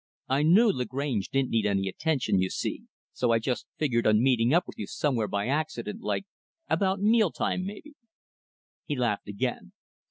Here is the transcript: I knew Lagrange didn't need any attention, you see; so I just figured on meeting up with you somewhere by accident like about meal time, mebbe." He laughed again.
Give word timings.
I 0.27 0.41
knew 0.41 0.71
Lagrange 0.71 1.29
didn't 1.29 1.51
need 1.51 1.67
any 1.67 1.87
attention, 1.87 2.39
you 2.41 2.49
see; 2.49 2.85
so 3.13 3.29
I 3.29 3.37
just 3.37 3.67
figured 3.77 4.07
on 4.07 4.23
meeting 4.23 4.51
up 4.51 4.63
with 4.65 4.79
you 4.79 4.87
somewhere 4.87 5.27
by 5.27 5.45
accident 5.47 6.01
like 6.01 6.25
about 6.67 6.99
meal 7.01 7.31
time, 7.31 7.67
mebbe." 7.67 7.93
He 8.87 8.95
laughed 8.95 9.27
again. 9.27 9.73